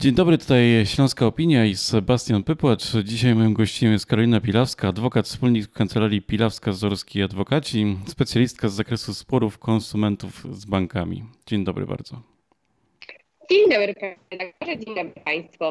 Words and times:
Dzień 0.00 0.14
dobry, 0.14 0.38
tutaj 0.38 0.86
Śląska 0.86 1.26
Opinia 1.26 1.66
i 1.66 1.76
Sebastian 1.76 2.42
Pypłacz. 2.42 2.82
Dzisiaj 3.04 3.34
moim 3.34 3.54
gościem 3.54 3.92
jest 3.92 4.06
Karolina 4.06 4.40
Pilawska, 4.40 4.88
adwokat 4.88 5.26
wspólnik 5.26 5.72
Kancelarii 5.72 6.22
Pilawska-Zorski 6.22 7.24
Adwokaci, 7.24 7.98
specjalistka 8.06 8.68
z 8.68 8.72
zakresu 8.72 9.14
sporów 9.14 9.58
konsumentów 9.58 10.46
z 10.50 10.64
bankami. 10.64 11.24
Dzień 11.46 11.64
dobry 11.64 11.86
bardzo. 11.86 12.22
Dzień 13.50 13.70
dobry 13.70 13.94
panie 13.94 14.16
redaktorze, 14.30 14.78
dzień 14.78 14.94
dobry 14.94 15.22
państwu. 15.24 15.64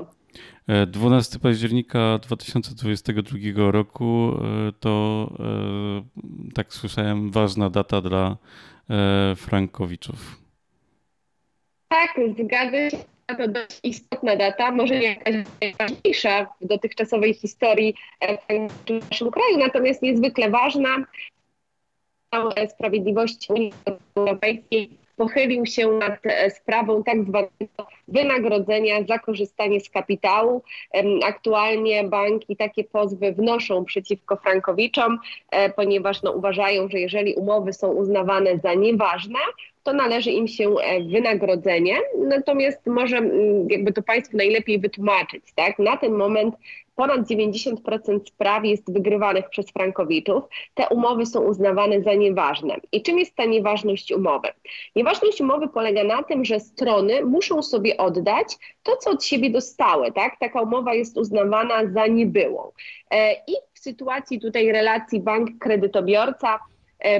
12 0.87 1.35
e, 1.35 1.39
października 1.39 2.17
2022 2.17 3.71
roku 3.71 4.33
e, 4.33 4.71
to, 4.79 5.27
e, 5.39 6.53
tak 6.53 6.73
słyszałem, 6.73 7.31
ważna 7.31 7.69
data 7.69 8.01
dla 8.01 8.37
Frankowiczów. 9.35 10.41
Tak, 11.87 12.19
zgadzam 12.37 12.89
się 12.89 13.18
to 13.35 13.47
dość 13.47 13.79
istotna 13.83 14.35
data, 14.35 14.71
może 14.71 14.95
jakaś 14.95 15.35
najważniejsza 15.61 16.47
w 16.61 16.67
dotychczasowej 16.67 17.33
historii 17.33 17.95
w 18.87 19.09
naszym 19.09 19.31
kraju, 19.31 19.57
natomiast 19.57 20.01
niezwykle 20.01 20.49
ważna. 20.49 21.05
Sprawiedliwości 22.69 23.53
Unii 23.53 23.73
Europejskiej 24.15 24.89
pochylił 25.19 25.65
się 25.65 25.87
nad 25.87 26.19
e, 26.23 26.49
sprawą 26.49 27.03
tak 27.03 27.23
zwanego 27.23 27.87
wynagrodzenia 28.07 29.03
za 29.03 29.19
korzystanie 29.19 29.79
z 29.79 29.89
kapitału. 29.89 30.63
Aktualnie 31.25 32.03
banki 32.03 32.55
takie 32.55 32.83
pozwy 32.83 33.31
wnoszą 33.31 33.85
przeciwko 33.85 34.35
frankowiczom, 34.35 35.19
e, 35.51 35.69
ponieważ 35.69 36.21
no, 36.21 36.31
uważają, 36.31 36.89
że 36.89 36.99
jeżeli 36.99 37.33
umowy 37.33 37.73
są 37.73 37.87
uznawane 37.87 38.57
za 38.57 38.73
nieważne, 38.73 39.39
to 39.83 39.93
należy 39.93 40.31
im 40.31 40.47
się 40.47 40.69
e, 40.69 41.03
wynagrodzenie. 41.03 41.95
Natomiast 42.17 42.87
może 42.87 43.21
jakby 43.69 43.93
to 43.93 44.01
Państwu 44.01 44.37
najlepiej 44.37 44.79
wytłumaczyć, 44.79 45.43
tak? 45.55 45.79
Na 45.79 45.97
ten 45.97 46.13
moment 46.13 46.55
ponad 46.99 47.21
90% 47.21 48.19
spraw 48.27 48.65
jest 48.65 48.93
wygrywanych 48.93 49.49
przez 49.49 49.71
frankowiczów. 49.71 50.43
Te 50.73 50.87
umowy 50.89 51.25
są 51.25 51.41
uznawane 51.41 52.01
za 52.01 52.13
nieważne. 52.13 52.75
I 52.91 53.01
czym 53.01 53.19
jest 53.19 53.35
ta 53.35 53.45
nieważność 53.45 54.11
umowy? 54.11 54.47
Nieważność 54.95 55.41
umowy 55.41 55.67
polega 55.67 56.03
na 56.03 56.23
tym, 56.23 56.45
że 56.45 56.59
strony 56.59 57.25
muszą 57.25 57.61
sobie 57.63 57.97
oddać 57.97 58.57
to, 58.83 58.97
co 58.97 59.09
od 59.11 59.23
siebie 59.23 59.49
dostały. 59.49 60.11
Tak? 60.11 60.39
Taka 60.39 60.61
umowa 60.61 60.93
jest 60.93 61.17
uznawana 61.17 61.85
za 61.93 62.07
niebyłą. 62.07 62.71
E, 63.11 63.33
I 63.33 63.53
w 63.73 63.79
sytuacji 63.79 64.39
tutaj 64.39 64.71
relacji 64.71 65.21
bank-kredytobiorca, 65.21 66.59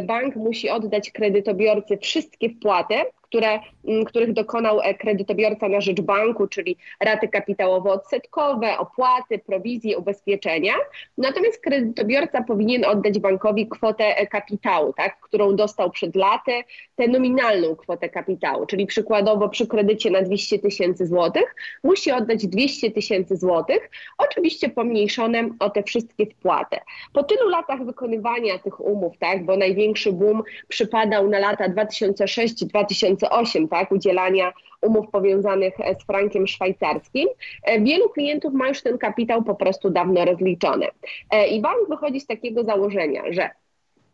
bank 0.05 0.35
musi 0.35 0.69
oddać 0.69 1.11
kredytobiorcy 1.11 1.97
wszystkie 1.97 2.49
wpłaty, 2.49 2.95
które, 3.29 3.59
mm, 3.87 4.05
których 4.05 4.33
dokonał 4.33 4.81
e, 4.81 4.93
kredytobiorca 4.93 5.69
na 5.69 5.81
rzecz 5.81 6.01
banku, 6.01 6.47
czyli 6.47 6.77
raty 6.99 7.27
kapitałowo-odsetkowe, 7.27 8.77
opłaty, 8.77 9.39
prowizje, 9.39 9.97
ubezpieczenia. 9.97 10.73
Natomiast 11.17 11.61
kredytobiorca 11.61 12.43
powinien 12.43 12.85
oddać 12.85 13.19
bankowi 13.19 13.67
kwotę 13.67 14.17
e, 14.17 14.27
kapitału, 14.27 14.93
tak, 14.93 15.19
którą 15.19 15.55
dostał 15.55 15.91
przed 15.91 16.15
laty, 16.15 16.51
tę 16.95 17.07
nominalną 17.07 17.75
kwotę 17.75 18.09
kapitału, 18.09 18.65
czyli 18.65 18.85
przykładowo 18.85 19.49
przy 19.49 19.67
kredycie 19.67 20.09
na 20.09 20.21
200 20.21 20.59
tysięcy 20.59 21.07
złotych 21.07 21.55
musi 21.83 22.11
oddać 22.11 22.47
200 22.47 22.91
tysięcy 22.91 23.37
złotych, 23.37 23.89
oczywiście 24.17 24.69
pomniejszone 24.69 25.49
o 25.59 25.69
te 25.69 25.83
wszystkie 25.83 26.25
wpłaty. 26.25 26.77
Po 27.13 27.23
tylu 27.23 27.49
latach 27.49 27.85
wykonywania 27.85 28.59
tych 28.59 28.79
umów, 28.79 29.17
tak, 29.19 29.45
bo 29.45 29.57
największy 29.57 30.13
boom 30.13 30.43
przypadał 30.67 31.29
na 31.29 31.39
lata 31.39 31.69
2006-2008, 31.69 33.18
2008, 33.19 33.67
tak, 33.67 33.91
udzielania 33.91 34.53
umów 34.81 35.09
powiązanych 35.11 35.73
z 36.01 36.05
frankiem 36.05 36.47
szwajcarskim. 36.47 37.27
E, 37.63 37.81
wielu 37.81 38.09
klientów 38.09 38.53
ma 38.53 38.67
już 38.67 38.81
ten 38.81 38.97
kapitał 38.97 39.43
po 39.43 39.55
prostu 39.55 39.89
dawno 39.89 40.25
rozliczony. 40.25 40.87
E, 41.31 41.47
I 41.47 41.61
bank 41.61 41.89
wychodzi 41.89 42.19
z 42.19 42.27
takiego 42.27 42.63
założenia, 42.63 43.23
że 43.29 43.49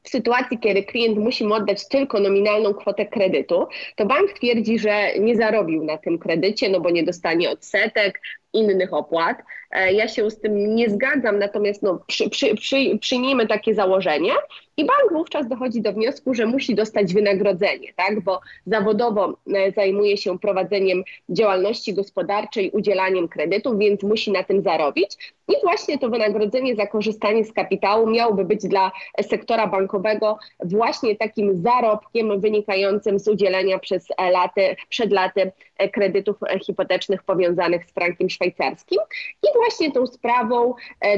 w 0.03 0.09
sytuacji, 0.09 0.59
kiedy 0.59 0.83
klient 0.83 1.17
musi 1.17 1.45
mu 1.45 1.53
oddać 1.53 1.87
tylko 1.87 2.19
nominalną 2.19 2.73
kwotę 2.73 3.05
kredytu, 3.05 3.67
to 3.95 4.05
bank 4.05 4.33
twierdzi, 4.33 4.79
że 4.79 5.19
nie 5.19 5.35
zarobił 5.35 5.83
na 5.83 5.97
tym 5.97 6.19
kredycie, 6.19 6.69
no 6.69 6.79
bo 6.79 6.89
nie 6.89 7.03
dostanie 7.03 7.49
odsetek, 7.49 8.21
innych 8.53 8.93
opłat. 8.93 9.37
E, 9.71 9.93
ja 9.93 10.07
się 10.07 10.31
z 10.31 10.41
tym 10.41 10.75
nie 10.75 10.89
zgadzam, 10.89 11.39
natomiast 11.39 11.83
no, 11.83 11.99
przy, 12.07 12.29
przy, 12.29 12.55
przy, 12.55 12.97
przyjmijmy 13.01 13.47
takie 13.47 13.75
założenie 13.75 14.31
i 14.77 14.85
bank 14.85 15.13
wówczas 15.13 15.47
dochodzi 15.47 15.81
do 15.81 15.93
wniosku, 15.93 16.33
że 16.33 16.45
musi 16.45 16.75
dostać 16.75 17.13
wynagrodzenie, 17.13 17.93
tak? 17.95 18.21
bo 18.21 18.41
zawodowo 18.65 19.37
e, 19.53 19.71
zajmuje 19.71 20.17
się 20.17 20.39
prowadzeniem 20.39 21.03
działalności 21.29 21.93
gospodarczej, 21.93 22.71
udzielaniem 22.71 23.27
kredytów, 23.27 23.77
więc 23.77 24.03
musi 24.03 24.31
na 24.31 24.43
tym 24.43 24.61
zarobić. 24.61 25.35
I 25.47 25.53
właśnie 25.63 25.97
to 25.97 26.09
wynagrodzenie 26.09 26.75
za 26.75 26.87
korzystanie 26.87 27.45
z 27.45 27.53
kapitału 27.53 28.09
miałoby 28.09 28.45
być 28.45 28.61
dla 28.61 28.91
sektora 29.21 29.67
bankowego 29.67 30.37
właśnie 30.59 31.15
takim 31.15 31.55
zarobkiem 31.55 32.41
wynikającym 32.41 33.19
z 33.19 33.27
udzielenia 33.27 33.79
przez 33.79 34.07
laty, 34.31 34.75
przed 34.89 35.11
laty 35.11 35.51
kredytów 35.93 36.37
hipotecznych 36.65 37.23
powiązanych 37.23 37.85
z 37.85 37.91
frankiem 37.91 38.29
szwajcarskim. 38.29 38.99
I 39.43 39.47
właśnie 39.55 39.91
tą 39.91 40.07
sprawą 40.07 40.73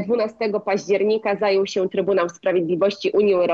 12 0.05 0.35
e, 0.39 0.59
października 0.59 1.35
zajął 1.35 1.67
się 1.67 1.89
Trybunał 1.89 2.29
Sprawiedliwości 2.29 3.09
Unii 3.09 3.33
Europejskiej. 3.33 3.46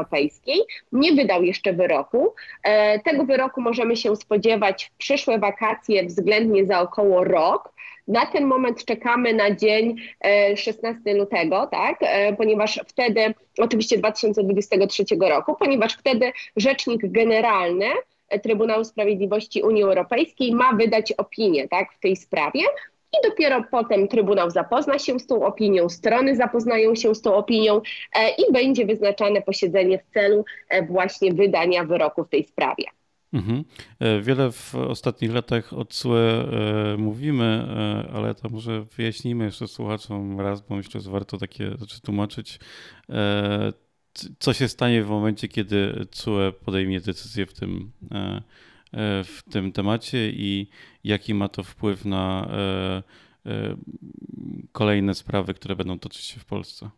Nie 0.92 1.14
wydał 1.14 1.44
jeszcze 1.44 1.74
wyroku. 1.74 2.34
E, 2.64 3.00
tego 3.00 3.26
wyroku 3.26 3.62
możemy 3.62 3.96
się 3.96 4.16
spodziewać 4.16 4.86
w 4.86 4.98
przyszłe 4.98 5.40
wakacje 5.40 6.06
względnie 6.06 6.66
za 6.66 6.82
około 6.82 7.24
rok. 7.24 7.74
Na 8.08 8.26
ten 8.26 8.46
moment 8.46 8.86
czekamy 8.86 9.34
na 9.34 9.56
dzień 9.56 9.96
16 10.56 11.02
e, 11.06 11.14
lutego, 11.14 11.68
tak, 11.72 12.00
ponieważ 12.38 12.80
wtedy, 12.88 13.34
oczywiście 13.58 13.98
2023 13.98 15.04
roku, 15.30 15.56
ponieważ 15.60 15.94
wtedy 15.94 16.32
rzecznik 16.56 17.02
generalny 17.04 17.86
Trybunału 18.44 18.84
Sprawiedliwości 18.84 19.62
Unii 19.62 19.84
Europejskiej 19.84 20.56
ma 20.56 20.74
wydać 20.74 21.12
opinię 21.12 21.68
tak, 21.68 21.94
w 21.94 22.00
tej 22.00 22.16
sprawie. 22.16 22.62
I 23.14 23.30
dopiero 23.30 23.64
potem 23.72 24.08
Trybunał 24.08 24.50
zapozna 24.50 25.00
się 25.00 25.20
z 25.20 25.28
tą 25.28 25.46
opinią, 25.46 25.90
strony 25.90 26.36
zapoznają 26.36 26.96
się 26.96 27.16
z 27.16 27.22
tą 27.22 27.36
opinią 27.36 27.82
e, 28.16 28.30
i 28.30 28.54
będzie 28.54 28.86
wyznaczane 28.86 29.42
posiedzenie 29.42 30.00
w 30.00 30.14
celu 30.14 30.46
e, 30.70 30.86
właśnie 30.86 31.34
wydania 31.34 31.84
wyroku 31.84 32.24
w 32.24 32.30
tej 32.30 32.44
sprawie. 32.44 32.84
Mhm. 33.34 33.64
E, 34.00 34.22
wiele 34.22 34.52
w 34.52 34.76
ostatnich 34.76 35.34
latach 35.34 35.74
o 35.74 35.86
CUE 35.86 36.14
mówimy, 36.98 37.68
ale 38.14 38.36
to 38.36 38.50
może 38.50 38.82
wyjaśnijmy 38.82 39.46
jeszcze 39.46 39.68
słuchaczom 39.68 40.42
raz, 40.42 40.62
bo 40.62 40.76
myślę, 40.76 41.02
że 41.02 41.12
warto 41.12 41.38
takie 41.38 41.72
rzeczy 41.80 42.02
tłumaczyć 42.02 42.60
co 44.40 44.54
się 44.54 44.68
stanie 44.68 45.04
w 45.04 45.10
momencie, 45.10 45.48
kiedy 45.48 46.06
CUE 46.12 46.52
podejmie 46.66 47.02
decyzję 47.02 47.46
w 47.46 47.54
tym, 47.54 47.92
w 49.24 49.40
tym 49.52 49.72
temacie 49.72 50.30
i 50.30 50.70
jaki 51.04 51.34
ma 51.34 51.50
to 51.50 51.64
wpływ 51.64 52.06
na 52.06 52.48
e, 53.46 53.76
kolejne 54.72 55.14
sprawy, 55.14 55.54
które 55.54 55.76
będą 55.76 56.00
toczyć 56.00 56.22
się 56.22 56.40
w 56.40 56.46
Polsce? 56.46 56.90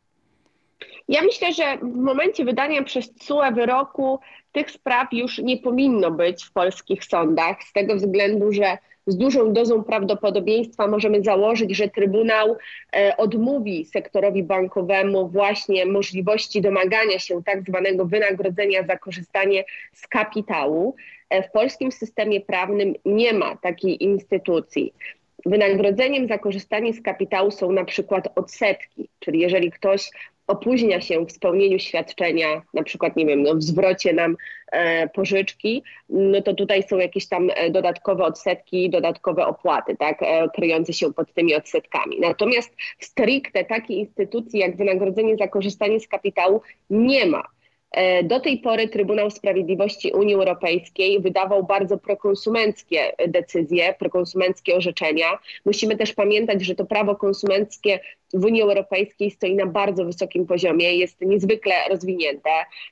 Ja 1.07 1.22
myślę, 1.22 1.53
że 1.53 1.78
w 1.78 1.95
momencie 1.95 2.45
wydania 2.45 2.83
przez 2.83 3.13
CUE 3.16 3.51
wyroku 3.56 4.19
tych 4.51 4.72
spraw 4.72 5.07
już 5.13 5.38
nie 5.38 5.57
powinno 5.57 6.11
być 6.11 6.44
w 6.44 6.51
polskich 6.51 7.06
sądach, 7.06 7.63
z 7.63 7.73
tego 7.73 7.95
względu, 7.95 8.51
że 8.51 8.77
z 9.07 9.17
dużą 9.17 9.53
dozą 9.53 9.83
prawdopodobieństwa 9.83 10.88
możemy 10.88 11.23
założyć, 11.23 11.77
że 11.77 11.88
Trybunał 11.88 12.57
e, 12.95 13.17
odmówi 13.17 13.85
sektorowi 13.85 14.43
bankowemu 14.43 15.27
właśnie 15.27 15.85
możliwości 15.85 16.61
domagania 16.61 17.19
się 17.19 17.44
tak 17.44 17.63
zwanego 17.63 18.05
wynagrodzenia 18.05 18.83
za 18.83 18.97
korzystanie 18.97 19.63
z 19.94 20.07
kapitału. 20.07 20.95
E, 21.29 21.44
w 21.44 21.51
polskim 21.51 21.91
systemie 21.91 22.41
prawnym 22.41 22.94
nie 23.06 23.33
ma 23.33 23.56
takiej 23.56 24.03
instytucji. 24.03 24.94
Wynagrodzeniem 25.45 26.27
za 26.27 26.38
korzystanie 26.38 26.94
z 26.94 27.01
kapitału 27.01 27.51
są 27.51 27.71
na 27.71 27.85
przykład 27.85 28.27
odsetki, 28.35 29.09
czyli 29.19 29.39
jeżeli 29.39 29.71
ktoś 29.71 30.12
opóźnia 30.47 31.01
się 31.01 31.25
w 31.25 31.31
spełnieniu 31.31 31.80
świadczenia, 31.80 32.62
na 32.74 32.83
przykład, 32.83 33.15
nie 33.15 33.25
wiem, 33.25 33.44
no, 33.44 33.56
w 33.56 33.63
zwrocie 33.63 34.13
nam 34.13 34.38
e, 34.71 35.09
pożyczki, 35.09 35.83
no 36.09 36.42
to 36.42 36.53
tutaj 36.53 36.83
są 36.83 36.97
jakieś 36.97 37.27
tam 37.27 37.50
e, 37.56 37.69
dodatkowe 37.69 38.24
odsetki, 38.24 38.89
dodatkowe 38.89 39.45
opłaty, 39.45 39.97
tak, 39.97 40.18
e, 40.21 40.50
kryjące 40.56 40.94
się 40.94 41.13
pod 41.13 41.33
tymi 41.33 41.56
odsetkami. 41.56 42.19
Natomiast 42.19 42.75
stricte 43.00 43.65
takiej 43.65 43.97
instytucji 43.97 44.59
jak 44.59 44.77
wynagrodzenie 44.77 45.38
za 45.38 45.47
korzystanie 45.47 46.00
z 46.00 46.07
kapitału 46.07 46.62
nie 46.89 47.25
ma. 47.25 47.55
Do 48.24 48.39
tej 48.39 48.57
pory 48.57 48.88
Trybunał 48.88 49.31
Sprawiedliwości 49.31 50.12
Unii 50.12 50.36
Europejskiej 50.36 51.19
wydawał 51.19 51.63
bardzo 51.63 51.97
prokonsumenckie 51.97 53.12
decyzje, 53.27 53.95
prokonsumenckie 54.00 54.75
orzeczenia. 54.75 55.25
Musimy 55.65 55.97
też 55.97 56.13
pamiętać, 56.13 56.65
że 56.65 56.75
to 56.75 56.86
prawo 56.86 57.15
konsumenckie 57.15 58.00
w 58.33 58.45
Unii 58.45 58.62
Europejskiej 58.62 59.31
stoi 59.31 59.56
na 59.56 59.65
bardzo 59.65 60.06
wysokim 60.06 60.45
poziomie, 60.45 60.97
jest 60.97 61.21
niezwykle 61.21 61.74
rozwinięte. 61.89 62.50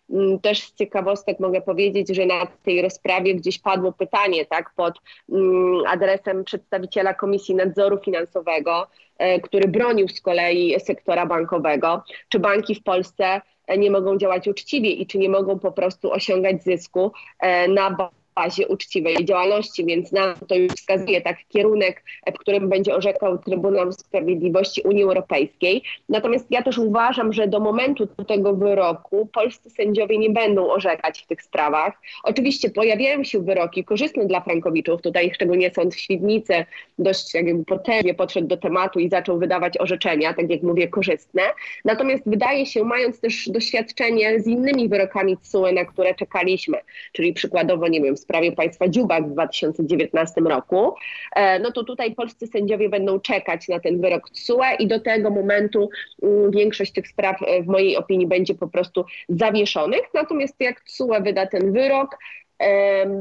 Mm, 0.10 0.40
też 0.40 0.64
z 0.64 0.74
ciekawostek 0.74 1.40
mogę 1.40 1.62
powiedzieć, 1.62 2.16
że 2.16 2.26
na 2.26 2.48
tej 2.64 2.82
rozprawie 2.82 3.36
gdzieś 3.36 3.60
padło 3.60 3.92
pytanie 3.92 4.46
tak, 4.46 4.72
pod 4.76 4.94
mm, 5.30 5.82
adresem 5.88 6.44
przedstawiciela 6.44 7.14
Komisji 7.14 7.56
Nadzoru 7.56 7.98
Finansowego, 8.06 8.88
e, 9.18 9.40
który 9.40 9.68
bronił 9.68 10.08
z 10.08 10.22
kolei 10.22 10.80
sektora 10.80 11.26
bankowego, 11.26 12.04
czy 12.30 12.40
banki 12.40 12.76
w 12.76 12.84
Polsce 12.84 13.42
nie 13.78 13.92
mogą 13.92 14.18
działać 14.18 14.48
uczciwie 14.48 14.90
i 14.90 15.08
czy 15.08 15.18
nie 15.18 15.30
mogą 15.30 15.60
po 15.60 15.72
prostu 15.72 16.12
osiągać 16.12 16.64
zysku 16.64 17.12
e, 17.40 17.68
na 17.68 18.12
bazie 18.36 18.68
uczciwej 18.68 19.26
działalności, 19.26 19.86
więc 19.86 20.12
nam 20.12 20.36
to 20.48 20.56
już 20.56 20.72
wskazuje 20.72 21.22
tak 21.22 21.38
kierunek, 21.50 22.04
w 22.36 22.38
którym 22.38 22.70
będzie 22.70 22.96
orzekał 22.96 23.38
Trybunał 23.38 23.92
Sprawiedliwości 23.92 24.82
Unii 24.82 25.04
Europejskiej. 25.04 25.84
Natomiast 26.10 26.46
ja 26.50 26.62
też 26.62 26.78
uważam, 26.78 27.34
że 27.34 27.48
do 27.48 27.60
momentu 27.60 28.08
tego 28.08 28.54
wyroku 28.54 29.30
polscy 29.34 29.70
sędziowie 29.70 30.18
nie 30.18 30.30
będą 30.30 30.72
orzekać 30.72 31.22
w 31.22 31.28
tych 31.28 31.42
sprawach. 31.42 31.94
Oczywiście 32.24 32.70
pojawiają 32.70 33.24
się 33.24 33.40
wyroki 33.40 33.84
korzystne 33.84 34.26
dla 34.26 34.42
frankowiczów, 34.42 35.02
tutaj 35.02 35.32
szczególnie 35.34 35.72
sąd 35.74 35.96
w 35.96 36.00
Świdnicy 36.00 36.66
dość 37.00 37.34
jakby 37.34 37.66
potężnie 37.66 38.14
podszedł 38.14 38.48
do 38.48 38.58
tematu 38.58 39.00
i 39.00 39.10
zaczął 39.10 39.40
wydawać 39.40 39.78
orzeczenia, 39.80 40.34
tak 40.34 40.50
jak 40.50 40.64
mówię, 40.64 40.88
korzystne. 40.88 41.42
Natomiast 41.86 42.24
wydaje 42.26 42.66
się, 42.66 42.84
mając 42.84 43.20
też 43.20 43.50
doświadczenie 43.50 44.40
z 44.40 44.48
innymi 44.48 44.90
wyrokami 44.90 45.38
TSUE, 45.38 45.72
na 45.72 45.86
które 45.86 46.16
czekaliśmy, 46.16 46.78
czyli 47.12 47.34
przykładowo, 47.34 47.88
nie 47.88 48.02
wiem, 48.02 48.18
sprawie 48.24 48.52
państwa 48.52 48.88
Dziubak 48.88 49.28
w 49.28 49.34
2019 49.34 50.42
roku, 50.42 50.96
e, 51.36 51.60
no 51.60 51.72
to 51.72 51.84
tutaj 51.84 52.16
polscy 52.16 52.48
sędziowie 52.48 52.90
będą 52.90 53.20
czekać 53.20 53.68
na 53.68 53.80
ten 53.80 54.02
wyrok 54.02 54.30
TSUE 54.30 54.76
i 54.80 54.88
do 54.88 55.00
tego 55.00 55.30
momentu 55.30 55.90
mm, 56.24 56.52
większość 56.52 56.92
tych 56.92 57.08
spraw 57.08 57.36
e, 57.42 57.64
w 57.64 57.68
mojej 57.68 57.98
opinii 57.98 58.28
będzie 58.28 58.56
po 58.56 58.68
prostu 58.68 59.06
zawieszonych. 59.30 60.02
Natomiast 60.14 60.56
jak 60.60 60.82
TSUE 60.82 61.22
wyda 61.22 61.46
ten 61.46 61.74
wyrok, 61.74 62.18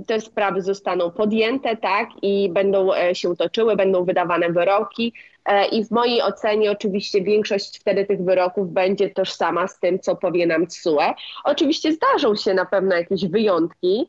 te 0.06 0.20
sprawy 0.20 0.62
zostaną 0.62 1.10
podjęte, 1.10 1.76
tak, 1.76 2.08
i 2.22 2.50
będą 2.52 2.94
e, 2.94 3.14
się 3.14 3.36
toczyły, 3.36 3.76
będą 3.76 4.04
wydawane 4.04 4.52
wyroki. 4.52 5.12
I 5.72 5.84
w 5.84 5.90
mojej 5.90 6.22
ocenie 6.22 6.70
oczywiście 6.70 7.22
większość 7.22 7.78
wtedy 7.80 8.06
tych 8.06 8.24
wyroków 8.24 8.72
będzie 8.72 9.10
tożsama 9.10 9.68
z 9.68 9.80
tym, 9.80 9.98
co 9.98 10.16
powie 10.16 10.46
nam 10.46 10.66
TSUE. 10.66 11.14
Oczywiście 11.44 11.92
zdarzą 11.92 12.36
się 12.36 12.54
na 12.54 12.64
pewno 12.64 12.96
jakieś 12.96 13.26
wyjątki, 13.26 14.08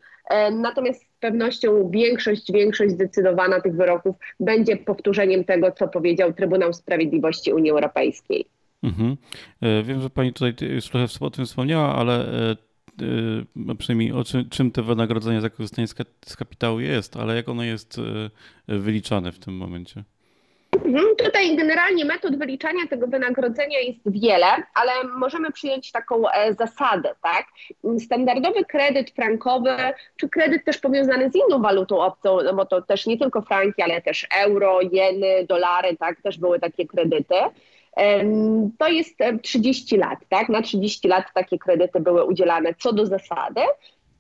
natomiast 0.52 1.02
z 1.02 1.20
pewnością 1.20 1.90
większość, 1.90 2.52
większość 2.52 2.92
zdecydowana 2.92 3.62
tych 3.62 3.76
wyroków 3.76 4.16
będzie 4.40 4.78
powtórzeniem 4.78 5.44
tego, 5.44 5.72
co 5.72 5.88
powiedział 5.88 6.34
Trybunał 6.34 6.74
Sprawiedliwości 6.74 7.54
Unii 7.54 7.72
Europejskiej. 7.72 8.46
Mhm. 8.84 9.18
E, 9.62 9.84
wiem, 9.84 10.02
że 10.02 10.10
Pani 10.10 10.34
tutaj 10.34 10.56
już 10.70 10.86
trochę 10.86 11.08
o 11.20 11.30
tym 11.30 11.46
wspomniała, 11.46 11.96
ale 11.96 12.26
no 13.56 13.76
przynajmniej 13.76 14.12
o 14.12 14.24
czym, 14.24 14.50
czym 14.50 14.72
te 14.72 14.82
wynagrodzenie 14.82 15.42
za 15.42 15.50
korzystanie 15.50 15.88
z 16.26 16.36
kapitału 16.36 16.80
jest, 16.80 17.18
ale 17.18 17.36
jak 17.36 17.50
ono 17.50 17.64
jest 17.64 18.02
wyliczane 18.68 19.32
w 19.32 19.40
tym 19.40 19.58
momencie? 19.58 20.04
Mhm, 20.94 21.16
tutaj 21.16 21.56
generalnie 21.56 22.06
metod 22.06 22.38
wyliczania 22.38 22.88
tego 22.90 23.08
wynagrodzenia 23.08 23.80
jest 23.80 24.00
wiele, 24.06 24.46
ale 24.74 24.92
możemy 25.18 25.52
przyjąć 25.52 25.92
taką 25.92 26.30
e, 26.30 26.54
zasadę, 26.54 27.16
tak? 27.22 27.46
Standardowy 28.00 28.66
kredyt 28.66 29.12
frankowy, 29.12 29.70
czy 30.18 30.30
kredyt 30.30 30.66
też 30.66 30.78
powiązany 30.78 31.32
z 31.32 31.36
inną 31.36 31.62
walutą 31.62 32.02
obcą, 32.02 32.38
no 32.44 32.54
bo 32.54 32.66
to 32.66 32.82
też 32.82 33.06
nie 33.06 33.18
tylko 33.18 33.42
franki, 33.42 33.82
ale 33.82 34.02
też 34.02 34.28
euro, 34.46 34.80
jeny, 34.92 35.46
dolary, 35.48 35.98
tak? 35.98 36.22
Też 36.22 36.38
były 36.38 36.60
takie 36.60 36.88
kredyty. 36.88 37.36
To 38.78 38.88
jest 38.88 39.18
30 39.42 39.98
lat, 39.98 40.20
tak? 40.30 40.50
Na 40.50 40.62
30 40.62 41.08
lat 41.08 41.26
takie 41.34 41.58
kredyty 41.58 42.00
były 42.00 42.24
udzielane 42.26 42.74
co 42.80 42.94
do 42.94 43.06
zasady 43.06 43.62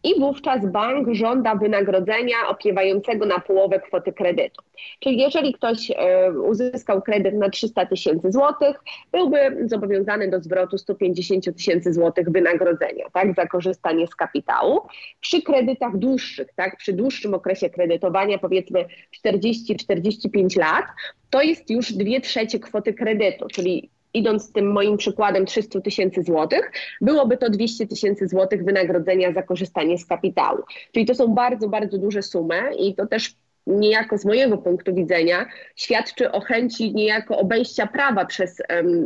i 0.04 0.20
wówczas 0.20 0.66
bank 0.66 1.08
żąda 1.12 1.56
wynagrodzenia 1.56 2.36
opiewającego 2.50 3.26
na 3.26 3.40
połowę 3.40 3.80
kwoty 3.80 4.14
kredytu. 4.14 4.62
Czyli 5.00 5.18
jeżeli 5.18 5.54
ktoś 5.54 5.92
e, 5.92 6.32
uzyskał 6.32 7.02
kredyt 7.02 7.36
na 7.36 7.50
300 7.50 7.86
tysięcy 7.86 8.32
złotych, 8.32 8.80
byłby 9.12 9.38
zobowiązany 9.66 10.30
do 10.30 10.42
zwrotu 10.42 10.78
150 10.78 11.56
tysięcy 11.58 11.94
złotych 11.94 12.30
wynagrodzenia 12.30 13.06
tak, 13.14 13.36
za 13.36 13.48
korzystanie 13.48 14.08
z 14.08 14.16
kapitału. 14.16 14.82
Przy 15.20 15.42
kredytach 15.42 15.98
dłuższych, 15.98 16.48
tak, 16.56 16.78
przy 16.78 16.94
dłuższym 16.94 17.34
okresie 17.34 17.70
kredytowania, 17.70 18.38
powiedzmy 18.38 18.86
40-45 19.26 20.60
lat, 20.60 20.86
to 21.30 21.42
jest 21.42 21.70
już 21.70 21.94
2 21.94 22.20
trzecie 22.22 22.60
kwoty 22.60 22.94
kredytu, 22.94 23.48
czyli 23.48 23.90
idąc 24.14 24.52
tym 24.52 24.72
moim 24.72 24.98
przykładem 24.98 25.46
300 25.46 25.82
tysięcy 25.82 26.24
złotych, 26.24 26.72
byłoby 27.02 27.38
to 27.38 27.50
200 27.50 27.88
tysięcy 27.88 28.28
złotych 28.28 28.66
wynagrodzenia 28.66 29.34
za 29.34 29.44
korzystanie 29.44 29.98
z 29.98 30.06
kapitału. 30.06 30.60
Czyli 30.92 31.06
to 31.06 31.16
są 31.16 31.28
bardzo, 31.28 31.70
bardzo 31.70 31.98
duże 31.98 32.22
sumy 32.22 32.62
i 32.80 32.96
to 32.96 33.08
też 33.08 33.36
niejako 33.68 34.18
z 34.18 34.26
mojego 34.26 34.58
punktu 34.58 34.96
widzenia 34.96 35.46
świadczy 35.76 36.32
o 36.32 36.40
chęci 36.40 36.94
niejako 36.94 37.38
obejścia 37.38 37.88
prawa 37.88 38.26
przez 38.26 38.62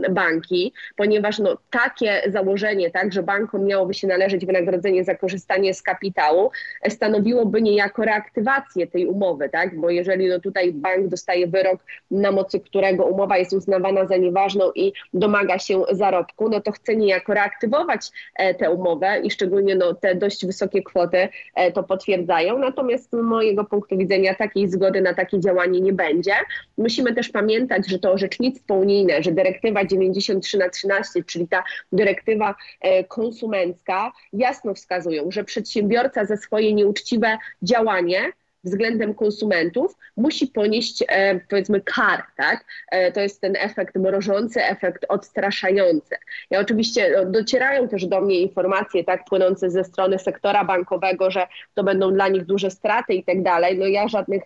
banki, 0.09 0.73
ponieważ 0.95 1.39
no, 1.39 1.57
takie 1.69 2.21
założenie, 2.27 2.91
tak, 2.91 3.13
że 3.13 3.23
bankom 3.23 3.65
miałoby 3.65 3.93
się 3.93 4.07
należeć 4.07 4.45
wynagrodzenie 4.45 5.03
za 5.03 5.15
korzystanie 5.15 5.73
z 5.73 5.81
kapitału, 5.81 6.51
stanowiłoby 6.89 7.61
niejako 7.61 8.05
reaktywację 8.05 8.87
tej 8.87 9.05
umowy, 9.05 9.49
tak, 9.49 9.79
bo 9.79 9.89
jeżeli 9.89 10.27
no, 10.27 10.39
tutaj 10.39 10.73
bank 10.73 11.07
dostaje 11.07 11.47
wyrok, 11.47 11.83
na 12.11 12.31
mocy 12.31 12.59
którego 12.59 13.05
umowa 13.05 13.37
jest 13.37 13.53
uznawana 13.53 14.05
za 14.05 14.17
nieważną 14.17 14.71
i 14.75 14.93
domaga 15.13 15.59
się 15.59 15.83
zarobku, 15.91 16.49
no 16.49 16.61
to 16.61 16.71
chce 16.71 16.95
niejako 16.95 17.33
reaktywować 17.33 18.11
e, 18.35 18.53
tę 18.53 18.71
umowę 18.71 19.19
i 19.23 19.31
szczególnie 19.31 19.75
no, 19.75 19.93
te 19.93 20.15
dość 20.15 20.45
wysokie 20.45 20.83
kwoty 20.83 21.29
e, 21.55 21.71
to 21.71 21.83
potwierdzają, 21.83 22.57
natomiast 22.57 23.09
z 23.09 23.13
mojego 23.13 23.63
punktu 23.63 23.97
widzenia 23.97 24.35
tak 24.35 24.46
takiej 24.47 24.69
zgody 24.69 25.01
na 25.01 25.13
takie 25.13 25.39
działanie 25.39 25.81
nie 25.81 25.93
będzie. 25.93 26.33
Musimy 26.77 27.13
też 27.13 27.29
pamiętać, 27.29 27.89
że 27.89 27.99
to 27.99 28.11
orzecznictwo 28.11 28.73
unijne, 28.73 29.23
że 29.23 29.31
dyrektywa 29.31 29.85
93 29.85 30.57
na 30.57 30.69
13, 30.69 31.23
czyli 31.23 31.47
ta 31.47 31.63
dyrektywa 31.91 32.55
e, 32.81 33.03
konsumencka, 33.03 34.11
jasno 34.33 34.73
wskazują, 34.73 35.31
że 35.31 35.43
przedsiębiorca 35.43 36.25
za 36.25 36.37
swoje 36.37 36.73
nieuczciwe 36.73 37.37
działanie 37.61 38.31
względem 38.63 39.13
konsumentów 39.13 39.95
musi 40.17 40.47
ponieść 40.47 41.03
e, 41.07 41.39
powiedzmy 41.39 41.81
karę, 41.81 42.23
tak? 42.37 42.65
E, 42.91 43.11
to 43.11 43.21
jest 43.21 43.41
ten 43.41 43.55
efekt 43.55 43.95
mrożący, 43.95 44.63
efekt 44.63 45.05
odstraszający. 45.09 46.15
Ja 46.49 46.59
oczywiście 46.59 47.11
no, 47.15 47.31
docierają 47.31 47.87
też 47.87 48.05
do 48.05 48.21
mnie 48.21 48.39
informacje 48.39 49.03
tak 49.03 49.25
płynące 49.25 49.71
ze 49.71 49.83
strony 49.83 50.19
sektora 50.19 50.65
bankowego, 50.65 51.31
że 51.31 51.47
to 51.73 51.83
będą 51.83 52.13
dla 52.13 52.27
nich 52.27 52.45
duże 52.45 52.71
straty 52.71 53.13
i 53.13 53.23
tak 53.23 53.43
dalej. 53.43 53.77
No 53.77 53.85
ja 53.85 54.07
żadnych 54.07 54.43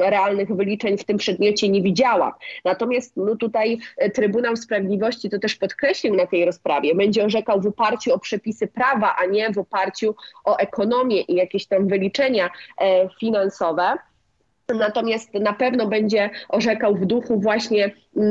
realnych 0.00 0.56
wyliczeń 0.56 0.98
w 0.98 1.04
tym 1.04 1.16
przedmiocie 1.16 1.68
nie 1.68 1.82
widziałam. 1.82 2.32
Natomiast 2.64 3.16
no 3.16 3.36
tutaj 3.36 3.78
e, 3.96 4.10
Trybunał 4.10 4.56
Sprawiedliwości 4.56 5.30
to 5.30 5.38
też 5.38 5.56
podkreślił 5.56 6.14
na 6.14 6.26
tej 6.26 6.44
rozprawie, 6.44 6.94
będzie 6.94 7.24
orzekał 7.24 7.60
w 7.60 7.66
oparciu 7.66 8.14
o 8.14 8.18
przepisy 8.18 8.66
prawa, 8.66 9.16
a 9.16 9.26
nie 9.26 9.50
w 9.52 9.58
oparciu 9.58 10.14
o 10.44 10.56
ekonomię 10.56 11.20
i 11.20 11.34
jakieś 11.34 11.66
tam 11.66 11.88
wyliczenia 11.88 12.50
e, 12.80 13.08
finansowe. 13.20 13.98
Natomiast 14.68 15.34
na 15.34 15.52
pewno 15.52 15.86
będzie 15.86 16.30
orzekał 16.48 16.94
w 16.94 17.06
duchu 17.06 17.40
właśnie 17.40 17.90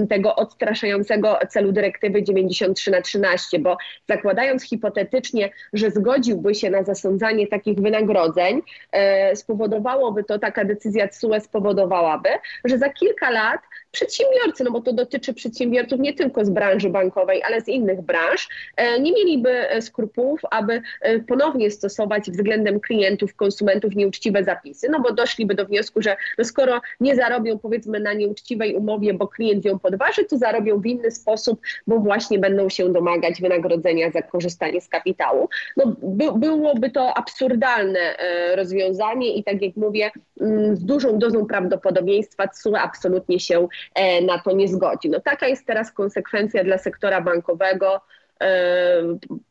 tego 0.09 0.35
odstraszającego 0.35 1.39
celu 1.49 1.71
dyrektywy 1.71 2.23
93 2.23 2.91
na 2.91 3.01
13, 3.01 3.59
bo 3.59 3.77
zakładając 4.09 4.63
hipotetycznie, 4.63 5.49
że 5.73 5.91
zgodziłby 5.91 6.55
się 6.55 6.69
na 6.69 6.83
zasądzanie 6.83 7.47
takich 7.47 7.79
wynagrodzeń, 7.79 8.61
e, 8.91 9.35
spowodowałoby 9.35 10.23
to, 10.23 10.39
taka 10.39 10.65
decyzja 10.65 11.07
TSUE 11.07 11.39
spowodowałaby, 11.39 12.29
że 12.65 12.77
za 12.77 12.89
kilka 12.89 13.29
lat 13.29 13.61
przedsiębiorcy, 13.91 14.63
no 14.63 14.71
bo 14.71 14.81
to 14.81 14.93
dotyczy 14.93 15.33
przedsiębiorców 15.33 15.99
nie 15.99 16.13
tylko 16.13 16.45
z 16.45 16.49
branży 16.49 16.89
bankowej, 16.89 17.43
ale 17.43 17.61
z 17.61 17.67
innych 17.67 18.01
branż, 18.01 18.49
e, 18.75 18.99
nie 18.99 19.11
mieliby 19.11 19.69
e, 19.69 19.81
skrupułów, 19.81 20.41
aby 20.51 20.81
ponownie 21.27 21.71
stosować 21.71 22.31
względem 22.31 22.79
klientów, 22.79 23.35
konsumentów 23.35 23.95
nieuczciwe 23.95 24.43
zapisy, 24.43 24.87
no 24.89 24.99
bo 24.99 25.13
doszliby 25.13 25.55
do 25.55 25.65
wniosku, 25.65 26.01
że 26.01 26.15
no 26.37 26.43
skoro 26.43 26.81
nie 26.99 27.15
zarobią 27.15 27.59
powiedzmy 27.59 27.99
na 27.99 28.13
nieuczciwej 28.13 28.75
umowie, 28.75 29.13
bo 29.13 29.27
klient 29.27 29.65
ją 29.65 29.72
podważy, 29.79 30.23
to 30.23 30.37
zarobią 30.37 30.79
w 30.79 30.85
inny 30.85 31.11
sposób, 31.11 31.61
bo 31.87 31.99
właśnie 31.99 32.39
będą 32.39 32.69
się 32.69 32.93
domagać 32.93 33.41
wynagrodzenia 33.41 34.11
za 34.11 34.21
korzystanie 34.21 34.81
z 34.81 34.87
kapitału. 34.89 35.49
No, 35.77 35.95
by, 36.03 36.39
byłoby 36.39 36.89
to 36.89 37.17
absurdalne 37.17 38.15
rozwiązanie 38.55 39.35
i 39.35 39.43
tak 39.43 39.61
jak 39.61 39.75
mówię, 39.75 40.11
mm, 40.41 40.75
z 40.75 40.85
dużą 40.85 41.19
dozą 41.19 41.45
prawdopodobieństwa 41.45 42.47
TSUE 42.47 42.75
absolutnie 42.75 43.39
się 43.39 43.67
E, 43.95 44.21
na 44.21 44.39
to 44.39 44.51
nie 44.51 44.67
zgodzi. 44.67 45.09
No 45.09 45.19
taka 45.19 45.47
jest 45.47 45.67
teraz 45.67 45.91
konsekwencja 45.91 46.63
dla 46.63 46.77
sektora 46.77 47.21
bankowego. 47.21 48.01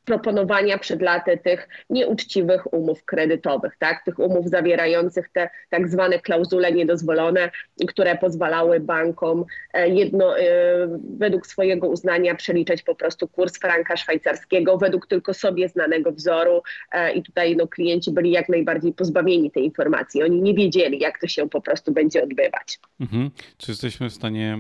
Proponowania 0.05 0.79
przed 0.79 1.03
laty 1.03 1.39
tych 1.39 1.69
nieuczciwych 1.91 2.75
umów 2.75 3.05
kredytowych, 3.05 3.77
tak? 3.79 4.05
tych 4.05 4.19
umów 4.19 4.49
zawierających 4.49 5.29
te 5.33 5.51
tak 5.71 5.89
zwane 5.89 6.19
klauzule 6.19 6.73
niedozwolone, 6.73 7.51
które 7.89 8.19
pozwalały 8.19 8.81
bankom 8.81 9.45
jedno, 9.87 10.35
według 11.19 11.47
swojego 11.47 11.89
uznania 11.89 12.35
przeliczać 12.35 12.83
po 12.83 12.95
prostu 12.95 13.29
kurs 13.29 13.59
franka 13.59 13.97
szwajcarskiego 13.97 14.79
według 14.79 15.07
tylko 15.07 15.35
sobie 15.35 15.69
znanego 15.69 16.13
wzoru 16.13 16.63
i 17.15 17.23
tutaj 17.23 17.57
no, 17.57 17.69
klienci 17.69 18.11
byli 18.11 18.31
jak 18.31 18.49
najbardziej 18.49 18.93
pozbawieni 18.93 19.51
tej 19.51 19.65
informacji. 19.65 20.23
Oni 20.23 20.43
nie 20.43 20.55
wiedzieli, 20.55 20.99
jak 20.99 21.19
to 21.21 21.27
się 21.27 21.49
po 21.49 21.61
prostu 21.61 21.93
będzie 21.93 22.23
odbywać. 22.23 22.79
Mhm. 23.01 23.31
Czy 23.57 23.71
jesteśmy 23.71 24.11
w 24.11 24.13
stanie 24.13 24.59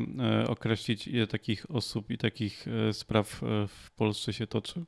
określić, 0.48 1.08
ile 1.08 1.26
takich 1.26 1.66
osób 1.70 2.10
i 2.10 2.18
takich 2.18 2.66
spraw 2.92 3.40
w 3.68 3.90
Polsce 3.96 4.11
się 4.16 4.46
toczy? 4.46 4.84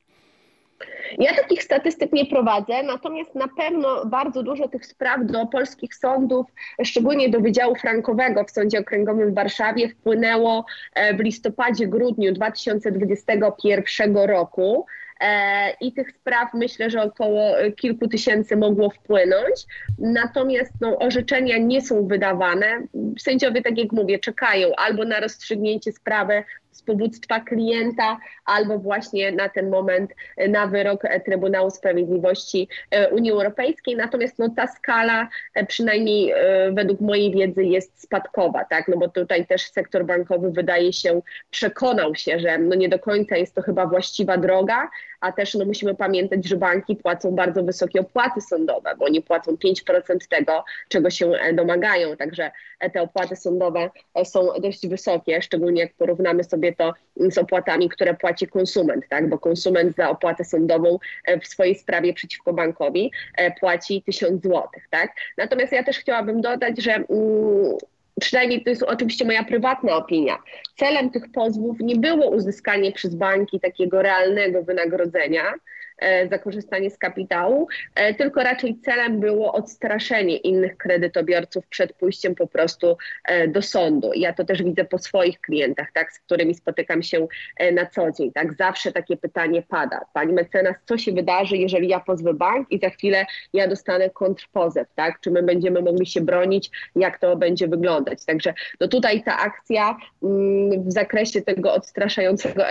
Ja 1.17 1.35
takich 1.35 1.63
statystyk 1.63 2.13
nie 2.13 2.25
prowadzę, 2.25 2.83
natomiast 2.83 3.35
na 3.35 3.47
pewno 3.47 4.05
bardzo 4.05 4.43
dużo 4.43 4.67
tych 4.67 4.85
spraw 4.85 5.25
do 5.25 5.45
polskich 5.45 5.95
sądów, 5.95 6.45
szczególnie 6.83 7.29
do 7.29 7.39
Wydziału 7.39 7.75
Frankowego 7.75 8.43
w 8.43 8.51
Sądzie 8.51 8.79
Okręgowym 8.79 9.31
w 9.31 9.35
Warszawie 9.35 9.89
wpłynęło 9.89 10.65
e, 10.93 11.17
w 11.17 11.19
listopadzie, 11.19 11.87
grudniu 11.87 12.33
2021 12.33 14.17
roku. 14.17 14.85
E, 15.21 15.71
i 15.81 15.93
tych 15.93 16.11
spraw 16.11 16.53
myślę, 16.53 16.89
że 16.89 17.01
około 17.01 17.55
kilku 17.75 18.07
tysięcy 18.07 18.57
mogło 18.57 18.89
wpłynąć. 18.89 19.65
Natomiast 19.99 20.71
no, 20.81 20.99
orzeczenia 20.99 21.57
nie 21.57 21.81
są 21.81 22.07
wydawane. 22.07 22.67
Sędziowie, 23.19 23.61
tak 23.61 23.77
jak 23.77 23.91
mówię, 23.91 24.19
czekają 24.19 24.75
albo 24.77 25.05
na 25.05 25.19
rozstrzygnięcie 25.19 25.91
sprawy 25.91 26.43
z 26.75 26.81
powództwa 26.81 27.39
klienta, 27.39 28.17
albo 28.45 28.79
właśnie 28.79 29.31
na 29.31 29.49
ten 29.49 29.69
moment 29.69 30.11
na 30.49 30.67
wyrok 30.67 31.03
Trybunału 31.25 31.71
Sprawiedliwości 31.71 32.67
e, 32.91 33.09
Unii 33.09 33.31
Europejskiej. 33.31 33.95
Natomiast 33.95 34.39
no, 34.39 34.49
ta 34.49 34.67
skala, 34.67 35.27
e, 35.53 35.65
przynajmniej 35.65 36.33
według 36.71 37.01
mojej 37.01 37.31
wiedzy, 37.31 37.63
jest 37.63 38.01
spadkowa, 38.01 38.65
tak? 38.65 38.87
No 38.87 38.97
bo 38.97 39.07
tutaj 39.07 39.47
też 39.47 39.71
sektor 39.71 40.05
bankowy 40.05 40.51
wydaje 40.51 40.93
się, 40.93 41.21
przekonał 41.49 42.15
się, 42.15 42.39
że 42.39 42.57
no 42.57 42.75
nie 42.75 42.89
do 42.89 42.99
końca 42.99 43.37
jest 43.37 43.55
to 43.55 43.61
chyba 43.61 43.85
właściwa 43.85 44.37
droga, 44.37 44.89
a 45.21 45.31
też 45.31 45.53
no, 45.53 45.65
musimy 45.65 45.95
pamiętać, 45.95 46.47
że 46.47 46.55
banki 46.57 46.95
płacą 46.95 47.31
bardzo 47.31 47.63
wysokie 47.63 48.01
opłaty 48.01 48.41
sądowe, 48.41 48.95
bo 48.99 49.05
oni 49.05 49.21
płacą 49.21 49.51
5% 49.51 50.27
tego, 50.29 50.63
czego 50.89 51.09
się 51.09 51.31
e, 51.31 51.53
domagają, 51.53 52.17
także 52.17 52.51
e, 52.79 52.89
te 52.89 53.01
opłaty 53.01 53.35
sądowe 53.35 53.89
e, 54.15 54.25
są 54.25 54.47
dość 54.61 54.87
wysokie, 54.87 55.41
szczególnie 55.41 55.81
jak 55.81 55.93
porównamy 55.93 56.43
sobie 56.43 56.73
to 56.73 56.93
mm, 57.19 57.31
z 57.31 57.37
opłatami, 57.37 57.89
które 57.89 58.13
płaci 58.13 58.47
konsument, 58.47 59.05
tak? 59.09 59.29
bo 59.29 59.39
konsument 59.39 59.95
za 59.95 60.09
opłatę 60.09 60.43
sądową 60.43 60.99
w 61.41 61.47
swojej 61.47 61.75
sprawie 61.75 62.13
przeciwko 62.13 62.53
bankowi 62.53 63.11
płaci 63.59 64.03
1000 64.05 64.43
zł. 64.43 64.63
Tak? 64.89 65.11
Natomiast 65.37 65.73
ja 65.73 65.83
też 65.83 65.97
chciałabym 65.97 66.41
dodać, 66.41 66.81
że 66.81 66.93
mm, 66.93 67.77
przynajmniej 68.19 68.63
to 68.63 68.69
jest 68.69 68.83
oczywiście 68.83 69.25
moja 69.25 69.43
prywatna 69.43 69.95
opinia, 69.95 70.37
celem 70.77 71.09
tych 71.09 71.31
pozwów 71.31 71.77
nie 71.79 71.95
było 71.95 72.29
uzyskanie 72.29 72.91
przez 72.91 73.15
banki 73.15 73.59
takiego 73.59 74.01
realnego 74.01 74.63
wynagrodzenia, 74.63 75.53
za 76.29 76.39
korzystanie 76.39 76.89
z 76.89 76.97
kapitału, 76.97 77.67
e, 77.95 78.13
tylko 78.13 78.43
raczej 78.43 78.79
celem 78.79 79.19
było 79.19 79.53
odstraszenie 79.53 80.37
innych 80.37 80.77
kredytobiorców 80.77 81.67
przed 81.67 81.93
pójściem 81.93 82.35
po 82.35 82.47
prostu 82.47 82.97
e, 83.25 83.47
do 83.47 83.61
sądu. 83.61 84.11
Ja 84.15 84.33
to 84.33 84.45
też 84.45 84.63
widzę 84.63 84.85
po 84.85 84.97
swoich 84.97 85.41
klientach, 85.41 85.91
tak, 85.93 86.13
z 86.13 86.19
którymi 86.19 86.55
spotykam 86.55 87.03
się 87.03 87.27
na 87.73 87.85
co 87.85 88.11
dzień. 88.11 88.31
Tak, 88.31 88.53
zawsze 88.53 88.91
takie 88.91 89.17
pytanie 89.17 89.63
pada. 89.69 90.01
Pani 90.13 90.33
mecenas, 90.33 90.75
co 90.85 90.97
się 90.97 91.11
wydarzy, 91.11 91.57
jeżeli 91.57 91.87
ja 91.87 91.99
pozwę 91.99 92.33
bank 92.33 92.71
i 92.71 92.79
za 92.79 92.89
chwilę 92.89 93.25
ja 93.53 93.67
dostanę 93.67 94.09
kontrpozew, 94.09 94.87
tak? 94.95 95.19
Czy 95.19 95.31
my 95.31 95.43
będziemy 95.43 95.81
mogli 95.81 96.05
się 96.05 96.21
bronić, 96.21 96.71
jak 96.95 97.19
to 97.19 97.35
będzie 97.35 97.67
wyglądać? 97.67 98.25
Także 98.25 98.53
no 98.79 98.87
tutaj 98.87 99.23
ta 99.23 99.37
akcja 99.37 99.97
mm, 100.23 100.83
w 100.83 100.91
zakresie 100.91 101.41
tego 101.41 101.73
odstraszającego 101.73 102.63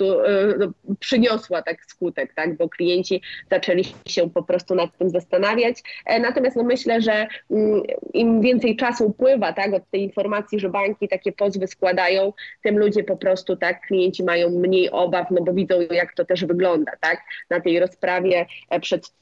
e, 0.00 0.54
no, 0.58 0.72
przyniosła 1.00 1.62
tak 1.62 1.84
skutek, 1.84 2.34
tak, 2.34 2.56
bo 2.56 2.68
klienci 2.68 3.22
zaczęli 3.50 3.84
się 4.06 4.30
po 4.30 4.42
prostu 4.42 4.74
nad 4.74 4.98
tym 4.98 5.10
zastanawiać. 5.10 5.76
E, 6.06 6.20
natomiast 6.20 6.56
no 6.56 6.62
myślę, 6.62 7.00
że 7.00 7.26
mm, 7.50 7.82
im 8.14 8.40
więcej 8.40 8.76
czasu 8.76 9.06
upływa 9.06 9.52
tak, 9.52 9.74
od 9.74 9.90
tej 9.90 10.02
informacji, 10.02 10.60
że 10.60 10.68
banki 10.68 11.08
takie 11.08 11.32
pozwy 11.32 11.66
składają, 11.66 12.32
tym 12.62 12.78
ludzie 12.78 13.04
po 13.04 13.16
prostu, 13.16 13.56
tak, 13.56 13.86
klienci 13.86 14.24
mają 14.24 14.50
mniej 14.50 14.90
obaw, 14.90 15.30
no 15.30 15.42
bo 15.42 15.52
widzą, 15.52 15.80
jak 15.80 16.14
to 16.14 16.24
też 16.24 16.44
wygląda, 16.44 16.92
tak, 17.00 17.20
na 17.50 17.60
tej 17.60 17.80
rozprawie 17.80 18.46
e, 18.70 18.80
przed 18.80 19.21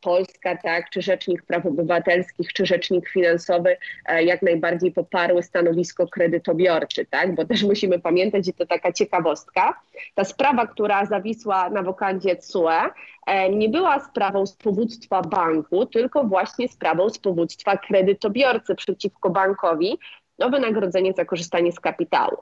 Polska, 0.00 0.56
tak, 0.56 0.90
czy 0.90 1.02
Rzecznik 1.02 1.42
Praw 1.42 1.66
Obywatelskich, 1.66 2.52
czy 2.52 2.66
Rzecznik 2.66 3.08
Finansowy 3.08 3.76
e, 4.06 4.24
jak 4.24 4.42
najbardziej 4.42 4.92
poparły 4.92 5.42
stanowisko 5.42 6.08
kredytobiorczy, 6.08 7.06
tak, 7.06 7.34
bo 7.34 7.44
też 7.44 7.62
musimy 7.62 7.98
pamiętać, 7.98 8.48
i 8.48 8.52
to 8.52 8.66
taka 8.66 8.92
ciekawostka, 8.92 9.80
ta 10.14 10.24
sprawa, 10.24 10.66
która 10.66 11.06
zawisła 11.06 11.70
na 11.70 11.82
wokandzie 11.82 12.36
TSUE, 12.36 12.90
e, 13.26 13.50
nie 13.50 13.68
była 13.68 14.00
sprawą 14.00 14.46
z 14.46 14.56
powództwa 14.56 15.22
banku, 15.22 15.86
tylko 15.86 16.24
właśnie 16.24 16.68
sprawą 16.68 17.10
z 17.10 17.18
powództwa 17.18 17.76
kredytobiorcy 17.76 18.74
przeciwko 18.74 19.30
bankowi, 19.30 19.98
o 20.42 20.50
wynagrodzenie 20.50 21.12
za 21.12 21.24
korzystanie 21.24 21.72
z 21.72 21.80
kapitału. 21.80 22.36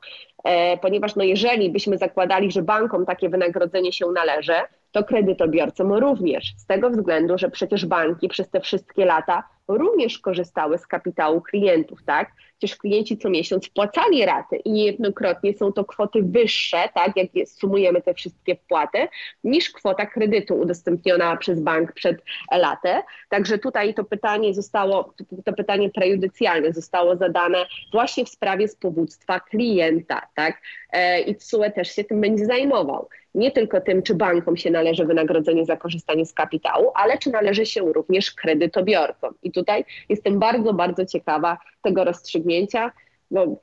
E, 0.44 0.78
ponieważ 0.78 1.16
no 1.16 1.24
jeżeli 1.24 1.70
byśmy 1.70 1.98
zakładali, 1.98 2.50
że 2.50 2.62
bankom 2.62 3.06
takie 3.06 3.28
wynagrodzenie 3.28 3.92
się 3.92 4.06
należy, 4.06 4.54
to 4.92 5.04
kredytobiorcom 5.04 5.92
również, 5.92 6.54
z 6.56 6.66
tego 6.66 6.90
względu, 6.90 7.38
że 7.38 7.50
przecież 7.50 7.86
banki 7.86 8.28
przez 8.28 8.50
te 8.50 8.60
wszystkie 8.60 9.04
lata 9.04 9.42
również 9.68 10.18
korzystały 10.18 10.78
z 10.78 10.86
kapitału 10.86 11.40
klientów, 11.40 12.02
tak? 12.06 12.32
Przecież 12.58 12.76
klienci 12.76 13.18
co 13.18 13.30
miesiąc 13.30 13.66
wpłacali 13.66 14.26
raty 14.26 14.56
i 14.56 14.70
niejednokrotnie 14.70 15.54
są 15.54 15.72
to 15.72 15.84
kwoty 15.84 16.22
wyższe, 16.22 16.88
tak, 16.94 17.16
jak 17.16 17.48
sumujemy 17.48 18.02
te 18.02 18.14
wszystkie 18.14 18.56
wpłaty, 18.56 18.98
niż 19.44 19.70
kwota 19.70 20.06
kredytu 20.06 20.54
udostępniona 20.54 21.36
przez 21.36 21.60
bank 21.60 21.92
przed 21.92 22.22
latem. 22.52 23.02
Także 23.28 23.58
tutaj 23.58 23.94
to 23.94 24.04
pytanie 24.04 24.54
zostało, 24.54 25.14
to 25.44 25.52
pytanie 25.52 25.90
prejudycjalne 25.90 26.72
zostało 26.72 27.16
zadane 27.16 27.66
właśnie 27.92 28.24
w 28.24 28.28
sprawie 28.28 28.68
z 28.68 28.76
powództwa 28.76 29.40
klienta, 29.40 30.22
tak? 30.34 30.62
E, 30.92 31.20
I 31.20 31.36
TSUE 31.36 31.70
też 31.70 31.94
się 31.94 32.04
tym 32.04 32.20
będzie 32.20 32.46
zajmował 32.46 33.08
nie 33.34 33.50
tylko 33.50 33.80
tym, 33.80 34.02
czy 34.02 34.14
bankom 34.14 34.56
się 34.56 34.70
należy 34.70 35.04
wynagrodzenie 35.04 35.64
za 35.64 35.76
korzystanie 35.76 36.26
z 36.26 36.32
kapitału, 36.32 36.90
ale 36.94 37.18
czy 37.18 37.30
należy 37.30 37.66
się 37.66 37.92
również 37.92 38.30
kredytobiorcom. 38.30 39.34
I 39.42 39.52
tutaj 39.52 39.84
jestem 40.08 40.38
bardzo, 40.38 40.74
bardzo 40.74 41.06
ciekawa 41.06 41.58
tego 41.82 42.04
rozstrzygnięcia. 42.04 42.92
No, 43.30 43.56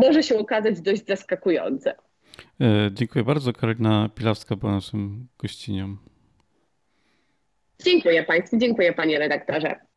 może 0.00 0.22
się 0.22 0.38
okazać 0.38 0.80
dość 0.80 1.06
zaskakujące. 1.06 1.94
E, 2.60 2.90
dziękuję 2.92 3.24
bardzo. 3.24 3.52
Karolina 3.52 4.08
Pilawska 4.14 4.56
była 4.56 4.72
naszym 4.72 5.28
gościnią. 5.38 5.96
Dziękuję 7.84 8.24
Państwu, 8.24 8.56
dziękuję 8.58 8.92
Panie 8.92 9.18
redaktorze. 9.18 9.87